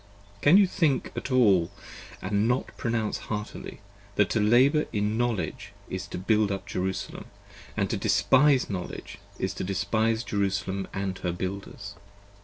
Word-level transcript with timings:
Can 0.41 0.57
you 0.57 0.65
think 0.65 1.11
at 1.15 1.29
all, 1.31 1.69
& 2.07 2.31
not 2.31 2.75
pronounce 2.75 3.19
heartily: 3.29 3.81
That 4.15 4.31
to 4.31 4.39
Labour 4.39 4.87
in 4.91 5.15
Knowledge, 5.15 5.73
is 5.91 6.07
to 6.07 6.17
Build 6.17 6.51
up 6.51 6.65
Jerusalem; 6.65 7.25
and 7.77 7.87
to 7.91 7.97
35 7.97 8.01
Despise 8.01 8.69
Knowledge, 8.71 9.17
is 9.37 9.53
to 9.53 9.63
Despise 9.63 10.23
Jerusalem 10.23 10.87
& 11.03 11.19
her 11.21 11.31
Builders. 11.31 11.93